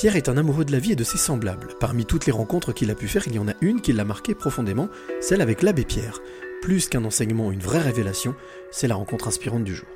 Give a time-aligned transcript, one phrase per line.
[0.00, 1.74] Pierre est un amoureux de la vie et de ses semblables.
[1.78, 4.06] Parmi toutes les rencontres qu'il a pu faire, il y en a une qui l'a
[4.06, 4.88] marqué profondément,
[5.20, 6.20] celle avec l'abbé Pierre.
[6.62, 8.34] Plus qu'un enseignement, une vraie révélation,
[8.70, 9.86] c'est la rencontre inspirante du jour.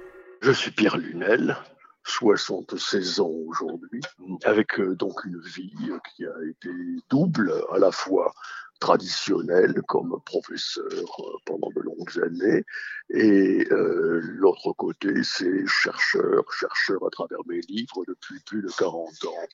[0.43, 1.57] Je suis Pierre Lunel,
[2.05, 4.03] 76 ans aujourd'hui,
[4.45, 5.73] avec euh, donc une vie
[6.15, 6.69] qui a été
[7.09, 8.35] double, à la fois
[8.81, 12.63] traditionnelle comme professeur euh, pendant de longues années,
[13.09, 19.09] et euh, l'autre côté, c'est chercheur, chercheur à travers mes livres depuis plus de 40
[19.25, 19.49] ans.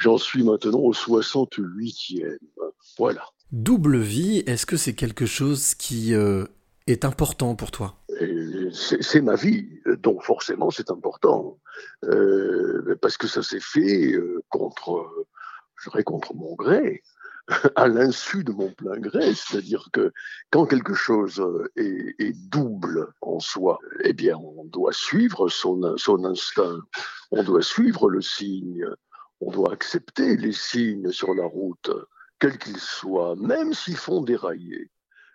[0.00, 2.38] J'en suis maintenant au 68e.
[2.98, 3.24] Voilà.
[3.52, 7.96] Double vie, est-ce que c'est quelque chose qui est important pour toi?
[8.72, 11.58] C'est ma vie, donc forcément c'est important,
[12.04, 15.26] euh, parce que ça s'est fait euh, contre,
[15.76, 17.02] je dirais contre mon gré,
[17.76, 20.12] à l'insu de mon plein gré, c'est-à-dire que
[20.50, 21.42] quand quelque chose
[21.76, 26.80] est, double en soi, eh bien on doit suivre son, son instinct,
[27.30, 28.84] on doit suivre le signe,
[29.40, 31.90] on doit accepter les signes sur la route,
[32.38, 34.90] quels qu'ils soient, même s'ils font dérailler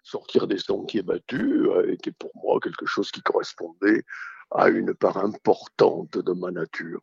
[0.05, 4.03] sortir des sentiers battus a été pour moi quelque chose qui correspondait
[4.51, 7.01] à une part importante de ma nature.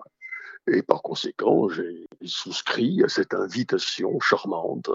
[0.69, 4.91] Et par conséquent, j'ai souscrit à cette invitation charmante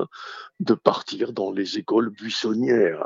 [0.62, 3.06] de partir dans les écoles buissonnières.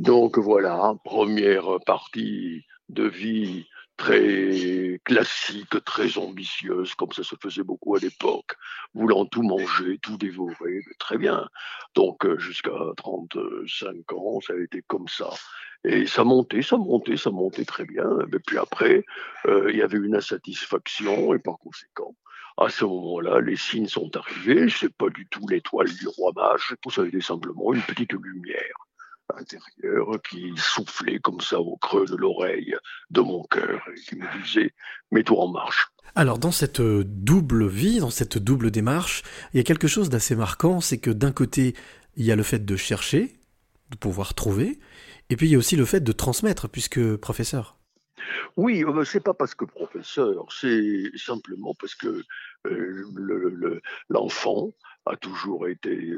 [0.00, 7.96] Donc voilà, première partie de vie très classique, très ambitieuse, comme ça se faisait beaucoup
[7.96, 8.56] à l'époque,
[8.94, 11.48] voulant tout manger, tout dévorer, très bien.
[11.94, 15.30] Donc euh, jusqu'à 35 ans, ça a été comme ça.
[15.84, 18.08] Et ça montait, ça montait, ça montait très bien.
[18.32, 19.04] Et puis après,
[19.46, 22.14] euh, il y avait une insatisfaction, et par conséquent,
[22.56, 24.68] à ce moment-là, les signes sont arrivés.
[24.70, 28.74] C'est pas du tout l'étoile du roi mage, ça a été simplement une petite lumière
[29.36, 32.74] intérieur qui soufflait comme ça au creux de l'oreille
[33.10, 34.72] de mon cœur et qui me disait
[35.10, 35.88] mets-toi en marche.
[36.14, 39.22] Alors dans cette euh, double vie, dans cette double démarche,
[39.52, 41.74] il y a quelque chose d'assez marquant, c'est que d'un côté,
[42.16, 43.34] il y a le fait de chercher,
[43.90, 44.78] de pouvoir trouver,
[45.30, 47.73] et puis il y a aussi le fait de transmettre, puisque professeur.
[48.56, 52.22] Oui, euh, c'est pas parce que professeur, c'est simplement parce que
[52.66, 54.70] euh, l'enfant
[55.06, 56.14] a toujours été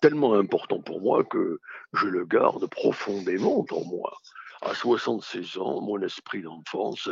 [0.00, 1.60] tellement important pour moi que
[1.92, 4.16] je le garde profondément en moi.
[4.62, 7.08] À 76 ans, mon esprit d'enfance,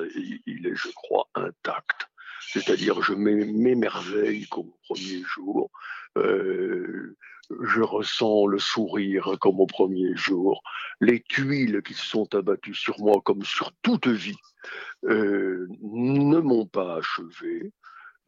[0.46, 2.08] il est, je crois, intact.
[2.40, 5.70] C'est-à-dire, je m'émerveille comme au premier jour.
[6.16, 7.16] Euh,
[7.60, 10.62] je ressens le sourire comme au premier jour.
[11.00, 14.36] Les tuiles qui se sont abattues sur moi comme sur toute vie
[15.04, 17.72] euh, ne m'ont pas achevé.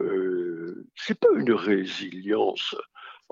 [0.01, 2.75] Euh, c'est pas une résilience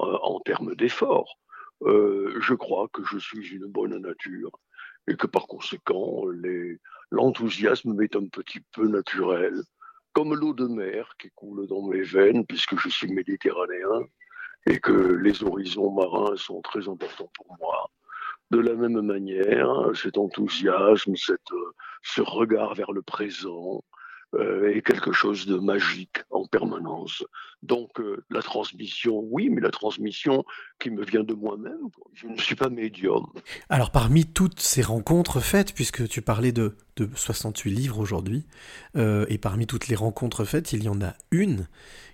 [0.01, 1.39] euh, en termes d'effort.
[1.83, 4.51] Euh, je crois que je suis une bonne nature
[5.07, 6.25] et que par conséquent,
[7.11, 9.55] l'enthousiasme m'est un petit peu naturel,
[10.13, 14.07] comme l'eau de mer qui coule dans mes veines puisque je suis méditerranéen
[14.69, 17.91] et que les horizons marins sont très importants pour moi.
[18.51, 21.53] De la même manière, cet enthousiasme, cette,
[22.03, 23.83] ce regard vers le présent,
[24.35, 27.25] euh, est quelque chose de magique en permanence.
[27.63, 30.45] Donc euh, la transmission, oui, mais la transmission
[30.79, 33.25] qui me vient de moi-même, je ne suis pas médium.
[33.71, 38.47] Alors parmi toutes ces rencontres faites, puisque tu parlais de, de 68 livres aujourd'hui,
[38.97, 41.67] euh, et parmi toutes les rencontres faites, il y en a une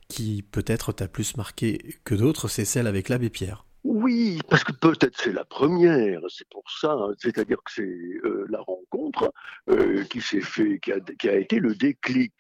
[0.09, 3.67] qui peut-être t'a plus marqué que d'autres, c'est celle avec l'abbé Pierre.
[3.85, 7.13] Oui, parce que peut-être c'est la première, c'est pour ça, hein.
[7.19, 9.31] c'est-à-dire que c'est euh, la rencontre
[9.69, 12.33] euh, qui s'est fait, qui a, qui a, été le déclic.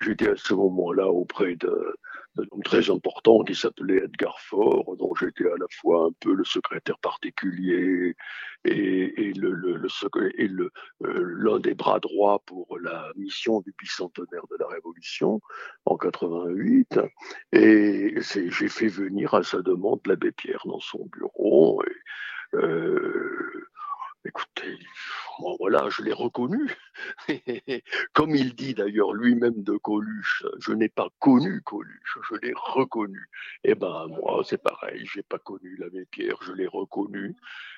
[0.00, 1.96] J'étais à ce moment-là auprès de,
[2.38, 6.44] homme très important qui s'appelait Edgar Faure, dont j'étais à la fois un peu le
[6.44, 8.14] secrétaire particulier
[8.64, 9.86] et, le, le,
[10.36, 10.70] et le,
[11.04, 15.40] euh, l'un des bras droits pour la mission du bicentenaire de la Révolution
[15.84, 17.00] en 88.
[17.52, 21.82] Et j'ai fait venir à sa demande l'abbé Pierre dans son bureau.
[21.84, 23.55] Et, euh,
[24.26, 24.78] écoutez,
[25.58, 26.76] voilà, je l'ai reconnu.
[28.12, 33.28] Comme il dit d'ailleurs lui-même de Coluche, je n'ai pas connu Coluche, je l'ai reconnu.
[33.64, 37.36] Eh ben moi, c'est pareil, je n'ai pas connu l'abbé Pierre, je l'ai reconnu.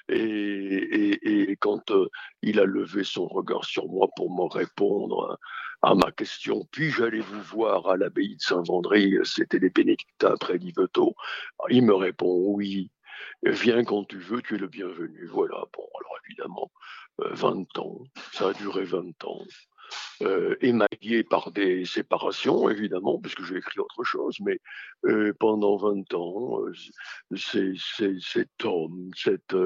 [0.09, 2.09] Et, quand euh,
[2.43, 5.39] il a levé son regard sur moi pour me répondre
[5.83, 10.59] à ma question, puis-je aller vous voir à l'abbaye de Saint-Vendry, c'était les bénédictins près
[10.59, 11.15] d'Yvetot,
[11.71, 12.91] il me répond oui.
[13.43, 15.27] Viens quand tu veux, tu es le bienvenu.
[15.27, 16.71] Voilà, bon, alors évidemment,
[17.19, 18.05] 20 euh, ans.
[18.33, 19.45] Ça a duré 20 ans.
[20.21, 24.61] Euh, émaillé par des séparations, évidemment, puisque j'ai écrit autre chose, mais
[25.07, 26.59] euh, pendant 20 ans,
[27.35, 27.73] c'est,
[28.21, 29.57] cet homme, cette,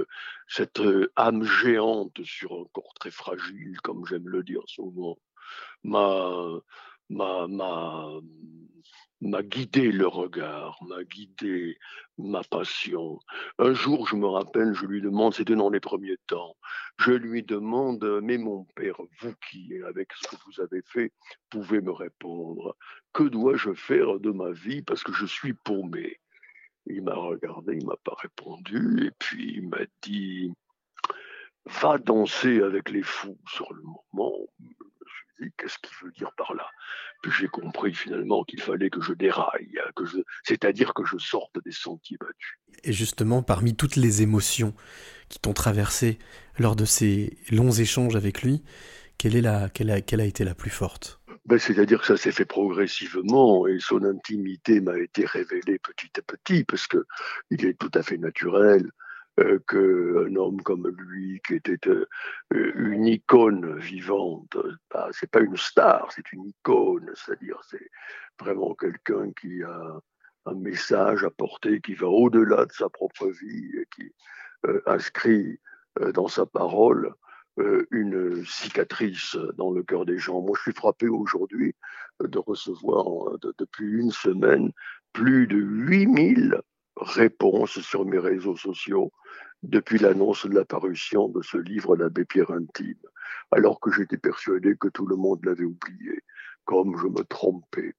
[0.46, 0.80] cette
[1.16, 5.18] âme géante sur un corps très fragile, comme j'aime le dire souvent,
[5.82, 6.60] m'a,
[9.22, 11.78] m'a, guidé le regard, m'a guidé
[12.18, 13.18] ma passion.
[13.58, 16.56] Un jour, je me rappelle, je lui demande, c'était dans les premiers temps,
[16.98, 21.12] je lui demande, mais mon père, vous qui, avec ce que vous avez fait,
[21.50, 22.76] pouvez me répondre,
[23.12, 26.18] que dois-je faire de ma vie parce que je suis paumé?
[26.86, 30.52] Il m'a regardé, il m'a pas répondu, et puis il m'a dit,
[31.66, 34.34] va danser avec les fous sur le moment
[35.56, 36.66] qu'est-ce qu'il veut dire par là?
[37.22, 41.58] Puis j'ai compris finalement qu'il fallait que je déraille, que je, c'est-à-dire que je sorte
[41.64, 42.58] des sentiers battus.
[42.84, 44.74] Et justement, parmi toutes les émotions
[45.28, 46.18] qui t'ont traversé
[46.58, 48.62] lors de ces longs échanges avec lui,
[49.18, 51.20] quelle, est la, quelle, a, quelle a été la plus forte?
[51.46, 56.22] Ben, C'est-à-dire que ça s'est fait progressivement et son intimité m'a été révélée petit à
[56.22, 57.04] petit parce que
[57.50, 58.90] il est tout à fait naturel
[59.40, 62.06] euh, qu'un homme comme lui, qui était euh,
[62.50, 64.58] une icône vivante,
[64.90, 67.88] bah, c'est pas une star, c'est une icône, c'est-à-dire c'est
[68.38, 70.00] vraiment quelqu'un qui a
[70.44, 74.12] un message à porter qui va au-delà de sa propre vie et qui
[74.66, 75.58] euh, inscrit
[76.14, 77.14] dans sa parole
[77.90, 80.40] une cicatrice dans le cœur des gens.
[80.40, 81.74] Moi, je suis frappé aujourd'hui
[82.20, 84.72] de recevoir depuis une semaine
[85.12, 86.62] plus de 8000
[86.96, 89.12] réponses sur mes réseaux sociaux
[89.62, 92.98] depuis l'annonce de l'apparition de ce livre L'abbé Pierre intime,
[93.50, 96.22] alors que j'étais persuadé que tout le monde l'avait oublié,
[96.64, 97.94] comme je me trompais.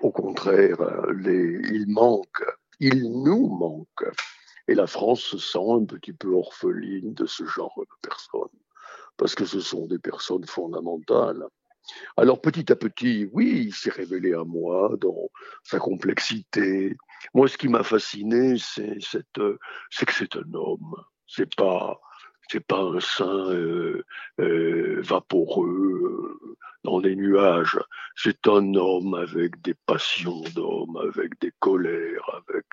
[0.00, 0.78] au contraire,
[1.24, 2.42] il manque,
[2.80, 4.04] il nous manque.
[4.68, 8.58] Et la France se sent un petit peu orpheline de ce genre de personnes,
[9.16, 11.44] parce que ce sont des personnes fondamentales.
[12.16, 15.30] Alors petit à petit, oui, il s'est révélé à moi dans
[15.62, 16.96] sa complexité,
[17.34, 18.98] moi, ce qui m'a fasciné, c'est
[19.32, 19.58] que
[19.90, 20.94] c'est un homme.
[21.26, 22.00] C'est pas
[22.50, 24.04] c'est pas un saint euh,
[24.40, 27.78] euh, vaporeux euh, dans les nuages.
[28.16, 32.66] C'est un homme avec des passions d'homme, avec des colères, avec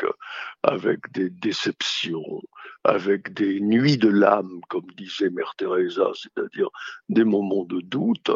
[0.64, 2.42] avec des déceptions,
[2.84, 6.70] avec des nuits de l'âme, comme disait Mère Teresa, c'est-à-dire
[7.08, 8.32] des moments de doute.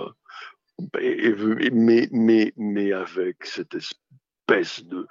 [0.79, 5.07] Mais, mais, mais avec cette espèce de,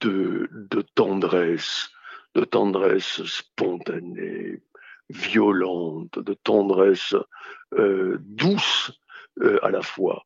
[0.00, 1.90] de, tendresse,
[2.34, 4.62] de tendresse spontanée,
[5.08, 7.14] violente, de tendresse
[7.74, 8.92] euh, douce
[9.40, 10.24] euh, à la fois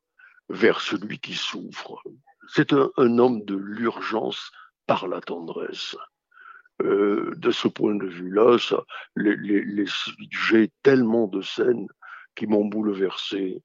[0.49, 2.01] vers celui qui souffre.
[2.47, 4.51] C'est un, homme de l'urgence
[4.85, 5.97] par la tendresse.
[6.81, 8.57] Euh, de ce point de vue-là,
[10.31, 11.87] j'ai tellement de scènes
[12.35, 13.61] qui m'ont bouleversé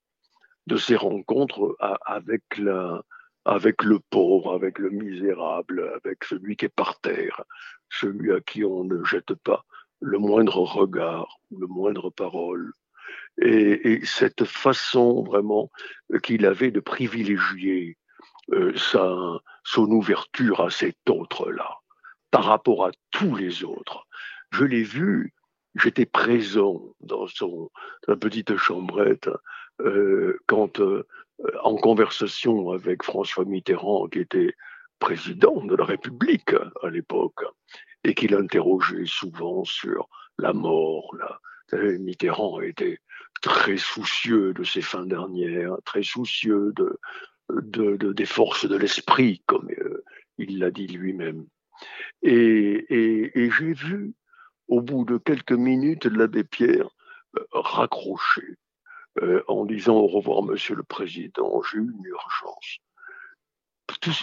[0.66, 7.42] de ces rencontres avec le pauvre, avec le misérable, avec celui qui est par terre,
[7.90, 9.64] celui à qui on ne jette pas
[10.02, 12.72] le moindre regard, le moindre parole.
[13.40, 15.70] Et, cette façon vraiment
[16.22, 17.96] qu'il avait de privilégier
[18.52, 21.78] euh, son ouverture à cet autre-là
[22.30, 24.06] par rapport à tous les autres.
[24.50, 25.32] Je l'ai vu,
[25.76, 29.30] j'étais présent dans sa petite chambrette
[30.46, 31.06] quand euh,
[31.40, 34.54] euh, en conversation avec François Mitterrand, qui était
[34.98, 37.44] président de la République à l'époque,
[38.04, 40.08] et qui l'interrogeait souvent sur
[40.38, 41.14] la mort.
[41.72, 42.98] Mitterrand était
[43.40, 46.98] très soucieux de ses fins dernières, très soucieux de,
[47.50, 50.04] de, des forces de l'esprit, comme euh,
[50.38, 51.46] il l'a dit lui-même.
[52.22, 54.14] Et, et, j'ai vu,
[54.68, 56.90] au bout de quelques minutes, l'abbé Pierre
[57.36, 58.56] euh, raccrocher
[59.22, 62.78] euh, en disant au revoir, Monsieur le Président, j'ai eu une urgence.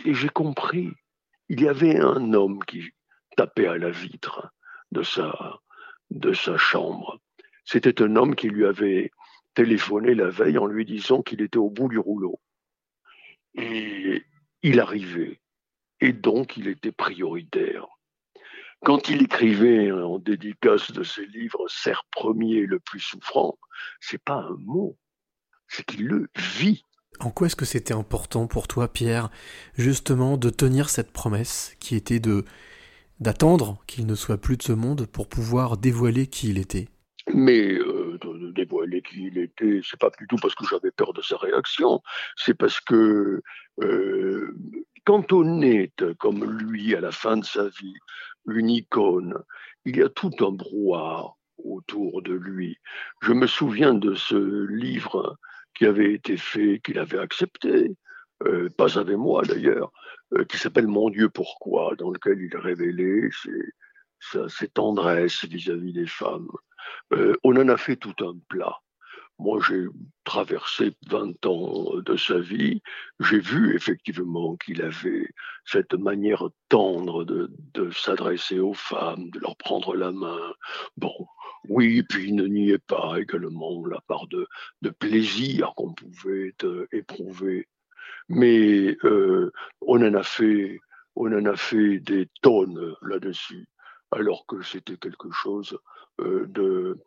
[0.05, 0.91] Et j'ai compris,
[1.47, 2.91] il y avait un homme qui
[3.37, 4.51] tapait à la vitre
[4.91, 5.59] de sa,
[6.09, 7.19] de sa chambre.
[7.63, 9.11] C'était un homme qui lui avait
[9.53, 12.39] téléphoné la veille en lui disant qu'il était au bout du rouleau.
[13.55, 14.23] Et
[14.63, 15.39] il arrivait.
[16.01, 17.87] Et donc, il était prioritaire.
[18.83, 23.57] Quand il écrivait en dédicace de ses livres Serre premier le plus souffrant,
[23.99, 24.97] c'est pas un mot,
[25.67, 26.83] c'est qu'il le vit.
[27.19, 29.29] En quoi est-ce que c'était important pour toi, Pierre,
[29.75, 32.45] justement, de tenir cette promesse qui était de
[33.19, 36.87] d'attendre qu'il ne soit plus de ce monde pour pouvoir dévoiler qui il était?
[37.33, 41.13] Mais euh, de, dévoiler qui il était, c'est pas du tout parce que j'avais peur
[41.13, 42.01] de sa réaction,
[42.37, 43.41] c'est parce que
[43.81, 44.55] euh,
[45.05, 47.95] quand on est comme lui à la fin de sa vie,
[48.47, 49.35] une icône,
[49.85, 52.77] il y a tout un brouhaha autour de lui.
[53.21, 55.37] Je me souviens de ce livre
[55.75, 57.95] qui avait été fait, qu'il avait accepté,
[58.45, 59.91] euh, pas avec moi d'ailleurs,
[60.33, 66.07] euh, qui s'appelle Mon Dieu pourquoi, dans lequel il révélait ses, ses tendresses vis-à-vis des
[66.07, 66.49] femmes.
[67.13, 68.77] Euh, on en a fait tout un plat.
[69.39, 69.85] Moi j'ai
[70.25, 72.81] traversé 20 ans de sa vie,
[73.21, 75.27] j'ai vu effectivement qu'il avait
[75.65, 77.49] cette manière tendre de,
[77.91, 80.53] s'adresser aux femmes, de leur prendre la main.
[80.97, 81.13] Bon,
[81.69, 84.47] oui, puis il ne niait pas également la part de,
[84.81, 87.67] de plaisir qu'on pouvait euh, éprouver.
[88.27, 90.79] Mais euh, on en a fait,
[91.15, 93.67] on en a fait des tonnes là-dessus
[94.11, 95.77] alors que c'était quelque chose
[96.19, 96.99] euh, de,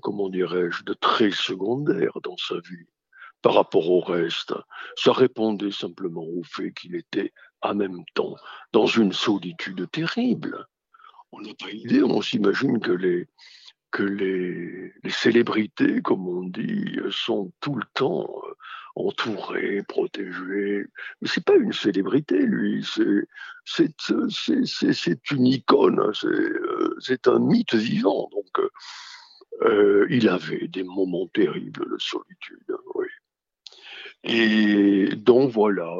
[0.00, 2.86] comment dirais-je, de très secondaire dans sa vie
[3.42, 4.54] par rapport au reste.
[4.96, 8.34] Ça répondait simplement au fait qu'il était en même temps
[8.72, 10.66] dans une solitude terrible.
[11.32, 13.28] On n'a pas idée, on s'imagine que les,
[13.90, 18.54] que les, les, célébrités, comme on dit, sont tout le temps euh,
[18.98, 20.86] entouré, protégé.
[21.20, 22.84] Mais c'est pas une célébrité, lui.
[23.64, 23.94] C'est
[25.30, 26.12] une icône.
[26.24, 28.28] Euh, c'est un mythe vivant.
[28.32, 28.70] Donc, euh,
[29.62, 32.76] euh, il avait des moments terribles de solitude.
[32.94, 33.06] Oui.
[34.24, 35.96] Et donc voilà.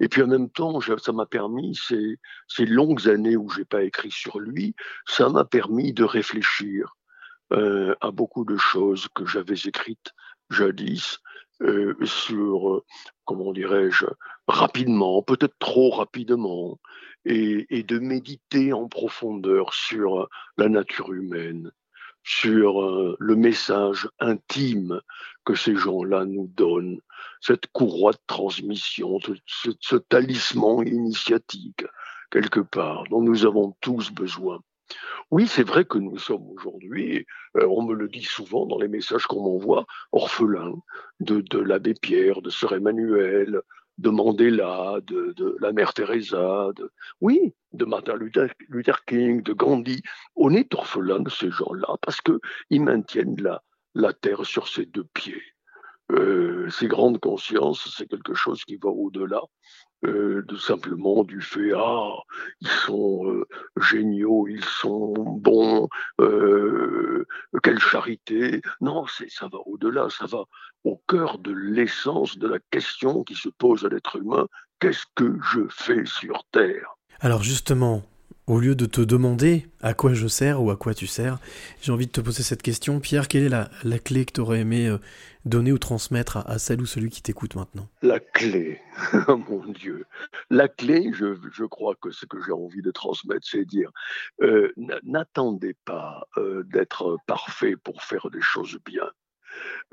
[0.00, 3.84] Et puis en même temps, ça m'a permis ces, ces longues années où j'ai pas
[3.84, 4.74] écrit sur lui,
[5.06, 6.94] ça m'a permis de réfléchir
[7.50, 10.12] à beaucoup de choses que j'avais écrites
[10.50, 11.20] jadis
[11.62, 12.84] euh, sur, euh,
[13.24, 14.06] comment dirais-je,
[14.46, 16.78] rapidement, peut-être trop rapidement,
[17.24, 21.72] et, et, de méditer en profondeur sur la nature humaine,
[22.22, 25.00] sur euh, le message intime
[25.44, 27.00] que ces gens-là nous donnent,
[27.40, 31.84] cette courroie de transmission, ce, ce talisman initiatique,
[32.30, 34.60] quelque part, dont nous avons tous besoin.
[35.30, 37.26] Oui, c'est vrai que nous sommes aujourd'hui,
[37.56, 40.74] euh, on me le dit souvent dans les messages qu'on m'envoie, orphelins
[41.20, 43.60] de, l'abbé Pierre, de sœur Emmanuel,
[43.98, 46.70] de Mandela, de, la mère Teresa,
[47.20, 50.02] oui, de Martin Luther, King, de Gandhi.
[50.36, 53.62] On est orphelins de ces gens-là parce qu'ils maintiennent la,
[53.94, 55.42] la terre sur ses deux pieds.
[56.12, 59.42] Euh, ces grandes consciences, c'est quelque chose qui va au-delà
[60.04, 62.12] euh, de simplement du fait ah
[62.60, 63.46] ils sont euh,
[63.80, 65.88] géniaux, ils sont bons,
[66.20, 67.26] euh,
[67.62, 68.62] quelle charité.
[68.80, 70.44] Non, ça va au-delà, ça va
[70.84, 74.46] au cœur de l'essence de la question qui se pose à l'être humain
[74.80, 76.96] qu'est-ce que je fais sur Terre?
[77.20, 78.02] Alors justement,
[78.48, 81.38] au lieu de te demander à quoi je sers ou à quoi tu sers,
[81.82, 82.98] j'ai envie de te poser cette question.
[82.98, 83.48] Pierre, quelle est
[83.84, 84.98] la, clé que tu aurais aimé euh,
[85.44, 87.88] donner ou transmettre à, celle ou celui qui t'écoute maintenant?
[88.00, 88.80] La clé,
[89.28, 90.06] oh mon Dieu.
[90.48, 93.90] La clé, je, je crois que ce que j'ai envie de transmettre, c'est dire,
[94.40, 94.72] euh,
[95.04, 99.10] n'attendez pas euh, d'être parfait pour faire des choses bien.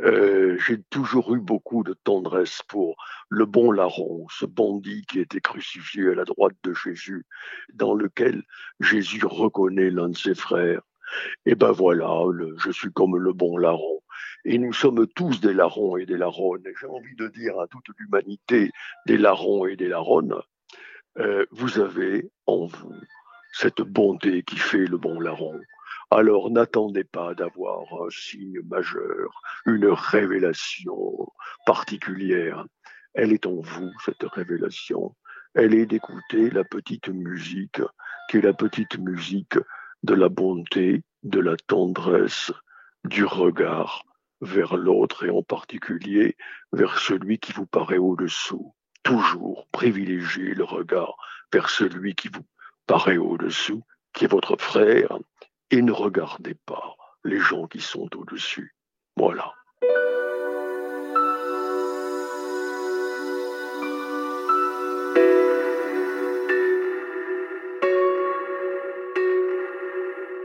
[0.02, 2.96] Euh, j'ai toujours eu beaucoup de tendresse pour
[3.30, 7.26] le bon larron, ce bandit qui était crucifié à la droite de Jésus,
[7.74, 8.44] dans lequel
[8.80, 10.82] Jésus reconnaît l'un de ses frères.
[11.46, 12.10] Et ben voilà,
[12.58, 14.02] je suis comme le bon larron.
[14.44, 16.66] Et nous sommes tous des larrons et des larronnes.
[16.66, 18.72] Et j'ai envie de dire à toute l'humanité,
[19.06, 20.36] des larrons et des larronnes,
[21.20, 22.94] euh, vous avez en vous
[23.54, 25.58] cette bonté qui fait le bon larron
[26.12, 31.28] alors n'attendez pas d'avoir un signe majeur, une révélation
[31.66, 32.66] particulière.
[33.14, 35.16] Elle est en vous, cette révélation.
[35.54, 37.82] Elle est d'écouter la petite musique,
[38.30, 39.58] qui est la petite musique
[40.04, 42.52] de la bonté, de la tendresse,
[43.06, 44.04] du regard
[44.42, 46.36] vers l'autre et en particulier
[46.74, 48.74] vers celui qui vous paraît au-dessous.
[49.04, 51.16] Toujours privilégier le regard
[51.54, 52.46] vers celui qui vous
[52.86, 53.84] paraît au-dessous,
[54.14, 55.18] qui est votre frère,
[55.72, 58.76] et ne regardez pas les gens qui sont au-dessus.
[59.18, 59.54] Voilà.